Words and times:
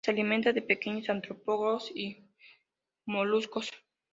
Se 0.03 0.09
alimentan 0.09 0.55
de 0.55 0.63
pequeños 0.63 1.07
artrópodos 1.11 1.91
y 1.95 2.25
moluscos. 3.05 3.69